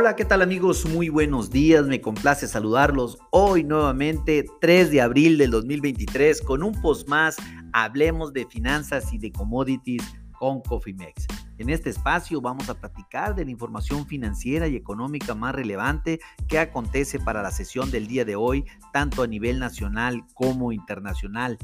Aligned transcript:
Hola, 0.00 0.14
¿qué 0.14 0.24
tal 0.24 0.42
amigos? 0.42 0.86
Muy 0.86 1.08
buenos 1.08 1.50
días, 1.50 1.84
me 1.84 2.00
complace 2.00 2.46
saludarlos 2.46 3.18
hoy 3.32 3.64
nuevamente, 3.64 4.46
3 4.60 4.92
de 4.92 5.00
abril 5.00 5.38
del 5.38 5.50
2023, 5.50 6.40
con 6.42 6.62
un 6.62 6.80
post 6.80 7.08
más, 7.08 7.36
hablemos 7.72 8.32
de 8.32 8.46
finanzas 8.46 9.12
y 9.12 9.18
de 9.18 9.32
commodities 9.32 10.04
con 10.38 10.60
Cofimex. 10.60 11.26
En 11.58 11.68
este 11.68 11.90
espacio 11.90 12.40
vamos 12.40 12.68
a 12.68 12.74
platicar 12.74 13.34
de 13.34 13.44
la 13.44 13.50
información 13.50 14.06
financiera 14.06 14.68
y 14.68 14.76
económica 14.76 15.34
más 15.34 15.52
relevante 15.52 16.20
que 16.46 16.60
acontece 16.60 17.18
para 17.18 17.42
la 17.42 17.50
sesión 17.50 17.90
del 17.90 18.06
día 18.06 18.24
de 18.24 18.36
hoy, 18.36 18.66
tanto 18.92 19.24
a 19.24 19.26
nivel 19.26 19.58
nacional 19.58 20.24
como 20.32 20.70
internacional. 20.70 21.58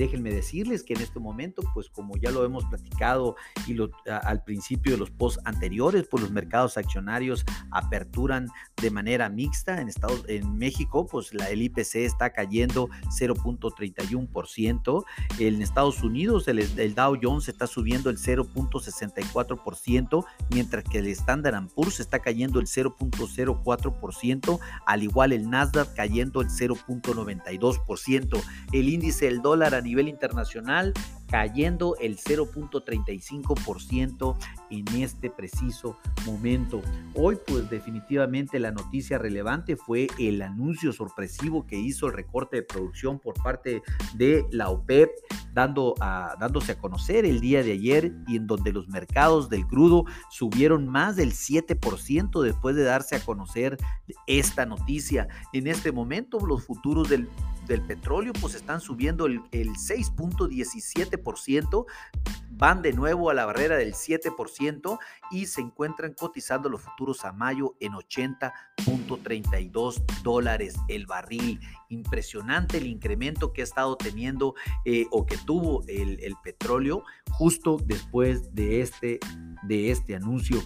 Déjenme 0.00 0.32
decirles 0.32 0.82
que 0.82 0.94
en 0.94 1.02
este 1.02 1.20
momento, 1.20 1.60
pues 1.74 1.90
como 1.90 2.16
ya 2.16 2.30
lo 2.30 2.42
hemos 2.42 2.64
platicado 2.64 3.36
y 3.66 3.76
al 4.06 4.42
principio 4.44 4.92
de 4.92 4.98
los 4.98 5.10
posts 5.10 5.42
anteriores, 5.44 6.06
pues 6.10 6.22
los 6.22 6.32
mercados 6.32 6.78
accionarios 6.78 7.44
aperturan 7.70 8.48
de 8.80 8.90
manera 8.90 9.28
mixta. 9.28 9.78
En, 9.78 9.90
Estados, 9.90 10.24
en 10.26 10.56
México, 10.56 11.06
pues 11.06 11.34
la, 11.34 11.50
el 11.50 11.60
IPC 11.60 11.96
está 11.96 12.32
cayendo 12.32 12.88
0.31%. 13.10 15.04
En 15.38 15.60
Estados 15.60 16.02
Unidos, 16.02 16.48
el, 16.48 16.60
el 16.60 16.94
Dow 16.94 17.18
Jones 17.22 17.50
está 17.50 17.66
subiendo 17.66 18.08
el 18.08 18.16
0.64%, 18.16 20.24
mientras 20.54 20.84
que 20.84 21.00
el 21.00 21.08
Standard 21.08 21.68
Poor's 21.74 22.00
está 22.00 22.20
cayendo 22.20 22.58
el 22.58 22.68
0.04%, 22.68 24.60
al 24.86 25.02
igual 25.02 25.34
el 25.34 25.50
Nasdaq 25.50 25.94
cayendo 25.94 26.40
el 26.40 26.48
0.92%. 26.48 28.42
El 28.72 28.88
índice 28.88 29.26
del 29.26 29.42
dólar 29.42 29.74
a 29.74 29.82
nivel 29.90 30.08
internacional 30.08 30.94
cayendo 31.30 31.96
el 32.00 32.18
0.35% 32.18 34.36
en 34.70 34.84
este 35.00 35.30
preciso 35.30 35.96
momento. 36.26 36.82
Hoy 37.14 37.38
pues 37.46 37.70
definitivamente 37.70 38.58
la 38.58 38.72
noticia 38.72 39.16
relevante 39.16 39.76
fue 39.76 40.08
el 40.18 40.42
anuncio 40.42 40.92
sorpresivo 40.92 41.64
que 41.66 41.78
hizo 41.78 42.08
el 42.08 42.14
recorte 42.14 42.56
de 42.56 42.62
producción 42.62 43.20
por 43.20 43.40
parte 43.42 43.82
de 44.14 44.44
la 44.50 44.70
OPEP, 44.70 45.10
dando 45.52 45.94
a, 46.00 46.34
dándose 46.40 46.72
a 46.72 46.78
conocer 46.78 47.24
el 47.24 47.38
día 47.40 47.62
de 47.62 47.70
ayer 47.72 48.12
y 48.26 48.36
en 48.36 48.48
donde 48.48 48.72
los 48.72 48.88
mercados 48.88 49.48
del 49.48 49.66
crudo 49.66 50.04
subieron 50.30 50.88
más 50.88 51.16
del 51.16 51.32
7% 51.32 52.42
después 52.42 52.74
de 52.74 52.82
darse 52.82 53.14
a 53.14 53.20
conocer 53.20 53.76
esta 54.26 54.66
noticia. 54.66 55.28
En 55.52 55.68
este 55.68 55.92
momento 55.92 56.44
los 56.44 56.64
futuros 56.64 57.08
del 57.08 57.28
del 57.70 57.80
petróleo 57.82 58.32
pues 58.40 58.54
están 58.56 58.80
subiendo 58.80 59.26
el, 59.26 59.42
el 59.52 59.68
6.17%, 59.68 61.86
van 62.50 62.82
de 62.82 62.92
nuevo 62.92 63.30
a 63.30 63.34
la 63.34 63.46
barrera 63.46 63.76
del 63.76 63.94
7% 63.94 64.98
y 65.30 65.46
se 65.46 65.60
encuentran 65.60 66.14
cotizando 66.14 66.68
los 66.68 66.82
futuros 66.82 67.24
a 67.24 67.30
mayo 67.32 67.76
en 67.78 67.92
80.32 67.92 70.02
dólares 70.22 70.74
el 70.88 71.06
barril. 71.06 71.60
Impresionante 71.88 72.78
el 72.78 72.88
incremento 72.88 73.52
que 73.52 73.60
ha 73.60 73.64
estado 73.64 73.96
teniendo 73.96 74.56
eh, 74.84 75.06
o 75.12 75.24
que 75.24 75.38
tuvo 75.38 75.84
el, 75.86 76.18
el, 76.22 76.34
petróleo 76.42 77.04
justo 77.30 77.76
después 77.84 78.52
de 78.52 78.80
este, 78.80 79.20
de 79.62 79.92
este 79.92 80.16
anuncio. 80.16 80.60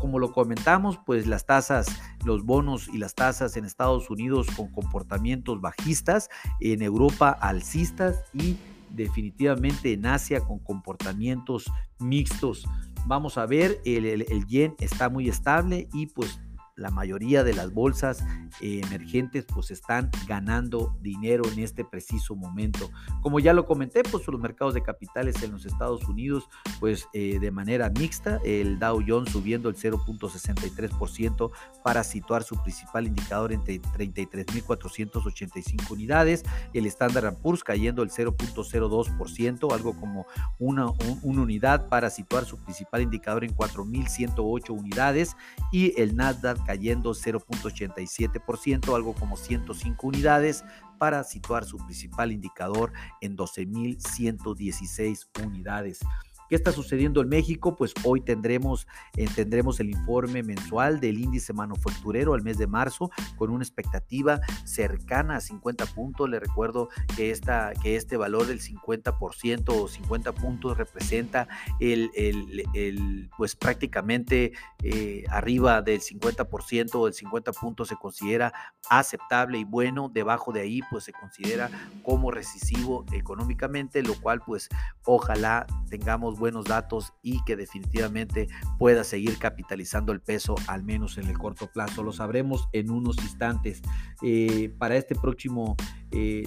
Como 0.00 0.18
lo 0.18 0.32
comentamos, 0.32 0.98
pues 1.04 1.26
las 1.26 1.46
tasas, 1.46 1.86
los 2.24 2.44
bonos 2.44 2.88
y 2.88 2.98
las 2.98 3.14
tasas 3.14 3.56
en 3.56 3.64
Estados 3.64 4.08
Unidos 4.08 4.46
con 4.56 4.70
comportamientos 4.70 5.60
bajistas, 5.60 6.30
en 6.60 6.82
Europa 6.82 7.30
alcistas 7.30 8.24
y 8.32 8.56
definitivamente 8.90 9.92
en 9.92 10.06
Asia 10.06 10.40
con 10.40 10.58
comportamientos 10.60 11.70
mixtos. 11.98 12.66
Vamos 13.06 13.36
a 13.36 13.46
ver, 13.46 13.80
el, 13.84 14.06
el 14.06 14.46
yen 14.46 14.76
está 14.78 15.08
muy 15.08 15.28
estable 15.28 15.88
y 15.92 16.06
pues 16.06 16.40
la 16.76 16.90
mayoría 16.90 17.44
de 17.44 17.54
las 17.54 17.72
bolsas 17.72 18.24
eh, 18.60 18.80
emergentes 18.84 19.46
pues 19.52 19.70
están 19.70 20.10
ganando 20.26 20.96
dinero 21.00 21.44
en 21.52 21.60
este 21.60 21.84
preciso 21.84 22.34
momento. 22.34 22.90
Como 23.22 23.38
ya 23.38 23.52
lo 23.52 23.66
comenté, 23.66 24.02
pues 24.02 24.26
los 24.26 24.40
mercados 24.40 24.74
de 24.74 24.82
capitales 24.82 25.40
en 25.42 25.52
los 25.52 25.66
Estados 25.66 26.08
Unidos 26.08 26.48
pues 26.80 27.06
eh, 27.12 27.38
de 27.38 27.50
manera 27.50 27.90
mixta, 27.90 28.40
el 28.44 28.78
Dow 28.78 29.02
Jones 29.06 29.30
subiendo 29.30 29.68
el 29.68 29.76
0.63% 29.76 31.50
para 31.82 32.02
situar 32.02 32.42
su 32.42 32.56
principal 32.62 33.06
indicador 33.06 33.52
entre 33.52 33.80
33.485 33.80 35.90
unidades, 35.90 36.44
el 36.72 36.86
Standard 36.86 37.36
Poor's 37.36 37.62
cayendo 37.62 38.02
el 38.02 38.10
0.02%, 38.10 39.72
algo 39.72 39.94
como 39.94 40.26
una, 40.58 40.86
una 41.22 41.42
unidad 41.42 41.88
para 41.88 42.10
situar 42.10 42.44
su 42.44 42.58
principal 42.58 43.02
indicador 43.02 43.44
en 43.44 43.54
4.108 43.54 44.70
unidades 44.70 45.36
y 45.70 46.00
el 46.00 46.16
Nasdaq 46.16 46.63
cayendo 46.64 47.12
0.87%, 47.14 48.94
algo 48.94 49.14
como 49.14 49.36
105 49.36 50.06
unidades, 50.06 50.64
para 50.98 51.24
situar 51.24 51.64
su 51.64 51.76
principal 51.78 52.32
indicador 52.32 52.92
en 53.20 53.36
12.116 53.36 55.26
unidades. 55.44 56.00
¿Qué 56.48 56.56
está 56.56 56.72
sucediendo 56.72 57.20
en 57.22 57.28
México? 57.28 57.76
Pues 57.76 57.94
hoy 58.04 58.20
tendremos, 58.20 58.86
eh, 59.16 59.26
tendremos 59.34 59.80
el 59.80 59.90
informe 59.90 60.42
mensual 60.42 61.00
del 61.00 61.18
índice 61.18 61.52
manufacturero 61.52 62.34
al 62.34 62.42
mes 62.42 62.58
de 62.58 62.66
marzo 62.66 63.10
con 63.36 63.50
una 63.50 63.64
expectativa 63.64 64.40
cercana 64.64 65.36
a 65.36 65.40
50 65.40 65.86
puntos. 65.86 66.28
Le 66.28 66.40
recuerdo 66.40 66.88
que, 67.16 67.30
esta, 67.30 67.72
que 67.82 67.96
este 67.96 68.16
valor 68.16 68.46
del 68.46 68.60
50% 68.60 69.64
o 69.68 69.88
50 69.88 70.32
puntos 70.32 70.76
representa 70.76 71.48
el, 71.80 72.10
el, 72.14 72.64
el 72.74 73.30
pues 73.36 73.56
prácticamente 73.56 74.52
eh, 74.82 75.24
arriba 75.30 75.80
del 75.82 76.00
50% 76.00 76.94
o 76.94 77.06
el 77.06 77.14
50 77.14 77.52
puntos 77.52 77.88
se 77.88 77.96
considera 77.96 78.52
aceptable 78.88 79.58
y 79.58 79.64
bueno. 79.64 80.10
Debajo 80.12 80.52
de 80.52 80.60
ahí 80.60 80.80
pues 80.90 81.04
se 81.04 81.12
considera 81.12 81.70
como 82.02 82.30
recesivo 82.30 83.04
económicamente, 83.12 84.02
lo 84.02 84.14
cual 84.20 84.40
pues 84.44 84.68
ojalá 85.04 85.66
tengamos 85.88 86.33
buenos 86.34 86.66
datos 86.66 87.12
y 87.22 87.42
que 87.44 87.56
definitivamente 87.56 88.48
pueda 88.78 89.04
seguir 89.04 89.38
capitalizando 89.38 90.12
el 90.12 90.20
peso, 90.20 90.54
al 90.66 90.82
menos 90.82 91.18
en 91.18 91.26
el 91.26 91.38
corto 91.38 91.66
plazo. 91.66 92.02
Lo 92.02 92.12
sabremos 92.12 92.68
en 92.72 92.90
unos 92.90 93.16
instantes. 93.18 93.82
Eh, 94.22 94.74
para 94.78 94.96
este 94.96 95.14
próximo, 95.14 95.76
eh, 96.10 96.44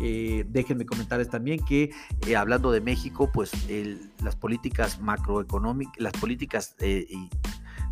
eh, 0.00 0.44
déjenme 0.48 0.86
comentarles 0.86 1.28
también 1.28 1.64
que 1.64 1.90
hablando 2.36 2.70
de 2.70 2.80
México, 2.80 3.30
pues 3.32 3.52
las 4.22 4.36
políticas 4.36 5.00
macroeconómicas, 5.00 5.94
las 5.98 6.12
políticas 6.12 6.76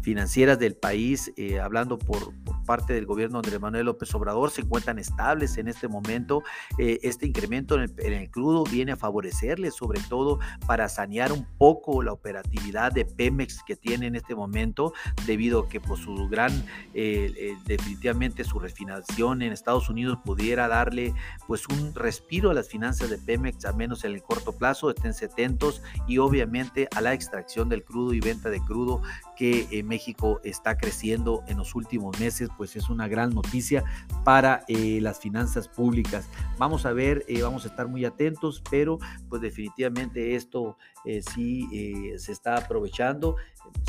financieras 0.02 0.58
del 0.58 0.76
país, 0.76 1.32
hablando 1.62 1.98
por, 1.98 2.34
parte 2.64 2.92
del 2.92 3.06
gobierno 3.06 3.40
de 3.40 3.46
Andrés 3.46 3.60
Manuel 3.60 3.86
López 3.86 4.14
Obrador 4.14 4.50
se 4.50 4.62
encuentran 4.62 4.98
estables 4.98 5.56
en 5.58 5.68
este 5.68 5.88
momento. 5.88 6.42
Eh, 6.78 6.98
este 7.02 7.26
incremento 7.26 7.74
en 7.74 7.90
el, 7.98 8.30
crudo 8.30 8.64
viene 8.64 8.92
a 8.92 8.96
favorecerle, 8.96 9.70
sobre 9.70 10.00
todo 10.08 10.38
para 10.66 10.88
sanear 10.88 11.32
un 11.32 11.46
poco 11.58 12.02
la 12.02 12.12
operatividad 12.12 12.92
de 12.92 13.04
Pemex 13.04 13.62
que 13.66 13.76
tiene 13.76 14.06
en 14.06 14.16
este 14.16 14.34
momento, 14.34 14.92
debido 15.26 15.60
a 15.60 15.68
que 15.68 15.80
por 15.80 15.90
pues, 15.90 16.00
su 16.00 16.28
gran, 16.28 16.52
eh, 16.94 17.32
eh, 17.36 17.56
definitivamente 17.66 18.44
su 18.44 18.58
refinación 18.58 19.42
en 19.42 19.52
Estados 19.52 19.88
Unidos 19.88 20.18
pudiera 20.24 20.68
darle 20.68 21.14
pues 21.46 21.66
un 21.68 21.94
respiro 21.94 22.50
a 22.50 22.54
las 22.54 22.68
finanzas 22.68 23.10
de 23.10 23.18
Pemex, 23.18 23.64
al 23.64 23.76
menos 23.76 24.04
en 24.04 24.12
el 24.12 24.22
corto 24.22 24.52
plazo, 24.52 24.90
estén 24.90 25.12
atentos 25.22 25.82
y 26.06 26.18
obviamente 26.18 26.88
a 26.94 27.00
la 27.00 27.12
extracción 27.12 27.68
del 27.68 27.84
crudo 27.84 28.14
y 28.14 28.20
venta 28.20 28.50
de 28.50 28.60
crudo 28.60 29.02
que 29.36 29.82
México 29.84 30.40
está 30.44 30.76
creciendo 30.76 31.42
en 31.46 31.58
los 31.58 31.74
últimos 31.74 32.18
meses 32.20 32.48
pues 32.56 32.76
es 32.76 32.88
una 32.88 33.08
gran 33.08 33.30
noticia 33.30 33.84
para 34.24 34.64
eh, 34.68 34.98
las 35.00 35.18
finanzas 35.18 35.68
públicas. 35.68 36.28
Vamos 36.58 36.86
a 36.86 36.92
ver, 36.92 37.24
eh, 37.28 37.42
vamos 37.42 37.64
a 37.64 37.68
estar 37.68 37.88
muy 37.88 38.04
atentos, 38.04 38.62
pero 38.70 38.98
pues 39.28 39.42
definitivamente 39.42 40.34
esto 40.34 40.76
eh, 41.04 41.22
sí 41.22 41.68
se 42.16 42.32
está 42.32 42.56
aprovechando, 42.56 43.36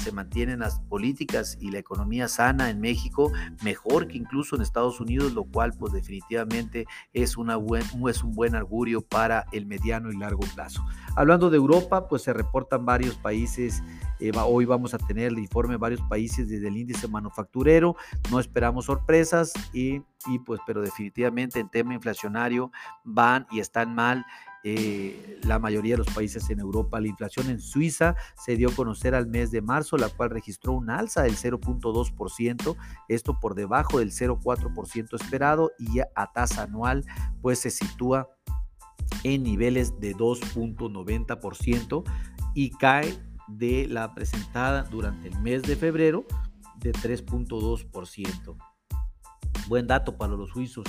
se 0.02 0.12
mantienen 0.12 0.60
las 0.60 0.80
políticas 0.80 1.58
y 1.60 1.72
la 1.72 1.80
economía 1.80 2.28
sana 2.28 2.70
en 2.70 2.80
México 2.80 3.32
mejor 3.64 4.08
que 4.08 4.18
incluso 4.18 4.56
en 4.56 4.62
Estados 4.62 5.00
Unidos, 5.00 5.34
lo 5.34 5.44
cual 5.46 5.74
pues 5.78 5.94
definitivamente 5.94 6.86
es, 7.14 7.38
una 7.38 7.56
buen, 7.56 7.84
es 8.10 8.24
un 8.24 8.34
buen 8.34 8.56
augurio 8.56 9.02
para 9.02 9.46
el 9.52 9.66
mediano 9.66 10.12
y 10.12 10.18
largo 10.18 10.44
plazo. 10.56 10.86
Hablando 11.16 11.50
de 11.50 11.58
Europa, 11.58 12.08
pues 12.08 12.24
se 12.24 12.34
reportan 12.34 12.86
varios 12.86 13.16
países 13.16 13.84
hoy 14.46 14.66
vamos 14.66 14.94
a 14.94 14.98
tener 14.98 15.28
el 15.28 15.40
informe 15.40 15.74
de 15.74 15.78
varios 15.78 16.02
países 16.02 16.50
desde 16.50 16.68
el 16.68 16.78
índice 16.78 17.08
manufacturero. 17.08 17.96
No 18.32 18.40
esperamos 18.40 18.86
sorpresas 18.86 19.54
y, 19.74 20.02
y 20.28 20.40
pues, 20.46 20.60
pero 20.66 20.82
definitivamente 20.82 21.60
en 21.60 21.70
tema 21.70 21.94
inflacionario 21.94 22.72
van 23.04 23.48
y 23.52 23.60
están 23.60 23.94
mal 23.94 24.26
eh, 24.68 25.40
la 25.44 25.60
mayoría 25.60 25.94
de 25.94 26.00
los 26.00 26.12
países 26.12 26.50
en 26.50 26.60
Europa. 26.60 27.00
La 27.00 27.08
inflación 27.08 27.52
en 27.52 27.60
Suiza 27.60 28.16
se 28.36 28.56
dio 28.56 28.70
a 28.70 28.74
conocer 28.74 29.14
al 29.14 29.28
mes 29.28 29.52
de 29.52 29.62
marzo, 29.62 29.96
la 29.96 30.10
cual 30.10 30.32
registró 30.32 30.74
un 30.74 30.90
alza 30.90 31.22
del 31.22 31.36
0.2%, 31.36 32.76
esto 33.08 33.40
por 33.40 33.54
debajo 33.54 34.00
del 34.00 34.12
0.4% 34.12 35.22
esperado 35.22 35.72
y 35.78 36.00
a 36.00 36.32
tasa 36.34 36.64
anual 36.64 37.06
pues 37.44 37.60
se 37.60 37.70
sitúa 37.70 38.28
en 39.24 39.44
niveles 39.44 40.00
de 40.00 40.16
2.90% 40.16 42.04
y 42.56 42.72
cae 42.72 43.16
de 43.48 43.88
la 43.88 44.14
presentada 44.14 44.84
durante 44.84 45.28
el 45.28 45.40
mes 45.42 45.64
de 45.64 45.76
febrero 45.76 46.26
de 46.78 46.94
3.2%. 46.94 48.58
Buen 49.68 49.88
dato 49.88 50.18
para 50.18 50.34
los 50.34 50.50
suizos. 50.50 50.86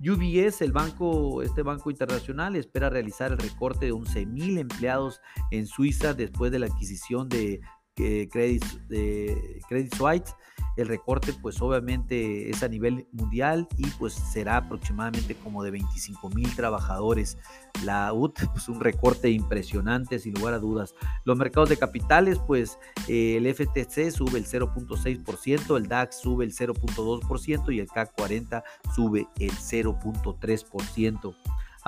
UBS, 0.00 0.62
el 0.62 0.72
banco, 0.72 1.42
este 1.42 1.62
banco 1.62 1.90
internacional, 1.90 2.54
espera 2.54 2.88
realizar 2.88 3.32
el 3.32 3.38
recorte 3.38 3.86
de 3.86 3.92
11.000 3.92 4.58
empleados 4.58 5.20
en 5.50 5.66
Suiza 5.66 6.14
después 6.14 6.52
de 6.52 6.60
la 6.60 6.66
adquisición 6.66 7.28
de 7.28 7.60
Credit, 7.96 8.64
de 8.88 9.60
Credit 9.68 9.94
Suisse. 9.94 10.34
El 10.78 10.86
recorte 10.86 11.32
pues 11.32 11.60
obviamente 11.60 12.48
es 12.48 12.62
a 12.62 12.68
nivel 12.68 13.08
mundial 13.10 13.66
y 13.76 13.86
pues 13.98 14.14
será 14.14 14.58
aproximadamente 14.58 15.34
como 15.34 15.64
de 15.64 15.72
25 15.72 16.30
mil 16.30 16.54
trabajadores. 16.54 17.36
La 17.84 18.12
UT 18.12 18.38
pues 18.52 18.68
un 18.68 18.78
recorte 18.78 19.28
impresionante 19.28 20.20
sin 20.20 20.34
lugar 20.34 20.54
a 20.54 20.60
dudas. 20.60 20.94
Los 21.24 21.36
mercados 21.36 21.68
de 21.68 21.76
capitales 21.76 22.38
pues 22.46 22.78
eh, 23.08 23.36
el 23.38 23.52
FTC 23.52 24.12
sube 24.12 24.38
el 24.38 24.46
0.6%, 24.46 25.76
el 25.76 25.88
DAX 25.88 26.20
sube 26.20 26.44
el 26.44 26.54
0.2% 26.54 27.74
y 27.74 27.80
el 27.80 27.88
CAC 27.88 28.14
40 28.14 28.62
sube 28.94 29.26
el 29.40 29.50
0.3%. 29.50 31.34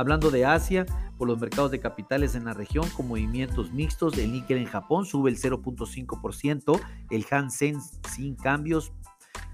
Hablando 0.00 0.30
de 0.30 0.46
Asia, 0.46 0.86
por 1.18 1.28
los 1.28 1.38
mercados 1.38 1.70
de 1.70 1.78
capitales 1.78 2.34
en 2.34 2.46
la 2.46 2.54
región 2.54 2.88
con 2.96 3.06
movimientos 3.06 3.70
mixtos, 3.70 4.16
el 4.16 4.32
níquel 4.32 4.56
en 4.56 4.64
Japón 4.64 5.04
sube 5.04 5.28
el 5.28 5.36
0.5%, 5.36 6.80
el 7.10 7.26
Hansen 7.30 7.78
sin 8.08 8.34
cambios 8.34 8.94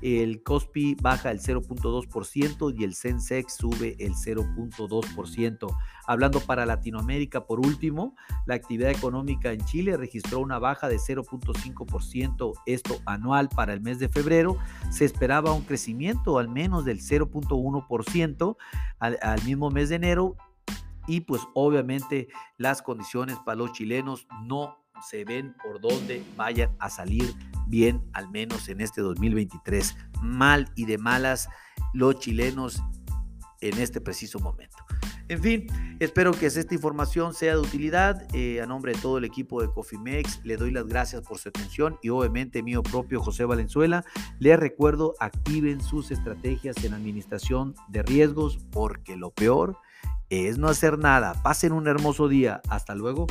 el 0.02 0.43
Cospi 0.43 0.94
baja 1.00 1.31
el 1.31 1.40
0.2% 1.40 2.75
y 2.78 2.84
el 2.84 2.94
Sensex 2.94 3.54
sube 3.54 3.96
el 3.98 4.14
0.2%. 4.14 5.76
Hablando 6.06 6.40
para 6.40 6.66
Latinoamérica, 6.66 7.46
por 7.46 7.60
último, 7.60 8.14
la 8.46 8.54
actividad 8.54 8.90
económica 8.90 9.52
en 9.52 9.64
Chile 9.64 9.96
registró 9.96 10.40
una 10.40 10.58
baja 10.58 10.88
de 10.88 10.96
0.5%, 10.96 12.52
esto 12.66 13.00
anual 13.06 13.48
para 13.48 13.72
el 13.72 13.81
mes 13.81 13.98
de 13.98 14.08
febrero. 14.08 14.58
Se 14.90 15.04
esperaba 15.04 15.52
un 15.52 15.62
crecimiento 15.62 16.38
al 16.38 16.49
menos 16.49 16.84
del 16.84 17.00
0.1% 17.00 18.56
al, 18.99 19.19
al 19.20 19.42
mismo 19.44 19.70
mes 19.70 19.88
de 19.88 19.96
enero 19.96 20.37
y 21.06 21.20
pues 21.20 21.42
obviamente 21.54 22.28
las 22.58 22.82
condiciones 22.82 23.37
para 23.44 23.56
los 23.56 23.72
chilenos 23.72 24.26
no 24.44 24.85
se 25.02 25.25
ven 25.25 25.54
por 25.62 25.81
dónde 25.81 26.22
vayan 26.37 26.70
a 26.78 26.90
salir 26.90 27.34
bien, 27.66 28.02
al 28.12 28.31
menos 28.31 28.69
en 28.69 28.81
este 28.81 29.00
2023. 29.00 29.96
Mal 30.22 30.70
y 30.75 30.87
de 30.87 30.98
malas 30.98 31.48
los 31.93 32.19
chilenos 32.19 32.82
en 33.60 33.78
este 33.78 34.00
preciso 34.00 34.38
momento. 34.38 34.76
En 35.28 35.43
fin, 35.43 35.66
espero 35.98 36.31
que 36.31 36.46
esta 36.46 36.72
información 36.72 37.34
sea 37.34 37.54
de 37.54 37.60
utilidad. 37.60 38.22
Eh, 38.32 38.60
a 38.62 38.66
nombre 38.66 38.93
de 38.93 39.00
todo 39.00 39.19
el 39.19 39.25
equipo 39.25 39.60
de 39.60 39.69
Cofimex, 39.69 40.44
le 40.44 40.56
doy 40.56 40.70
las 40.70 40.87
gracias 40.87 41.22
por 41.22 41.38
su 41.38 41.49
atención 41.49 41.99
y 42.00 42.10
obviamente 42.10 42.62
mío 42.62 42.82
propio 42.82 43.20
José 43.20 43.44
Valenzuela. 43.44 44.04
Les 44.38 44.58
recuerdo, 44.58 45.14
activen 45.19 45.81
sus 45.81 46.12
estrategias 46.12 46.82
en 46.84 46.94
administración 46.94 47.75
de 47.88 48.04
riesgos 48.04 48.58
porque 48.70 49.16
lo 49.16 49.31
peor 49.32 49.78
es 50.31 50.58
no 50.58 50.69
hacer 50.69 50.99
nada. 50.99 51.34
Pasen 51.42 51.72
un 51.72 51.88
hermoso 51.88 52.28
día. 52.28 52.60
Hasta 52.69 52.94
luego. 52.94 53.26